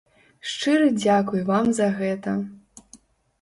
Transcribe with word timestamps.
Шчыры 0.51 0.87
дзякуй 1.01 1.41
вам 1.49 1.69
за 1.81 1.91
гэта! 2.01 2.35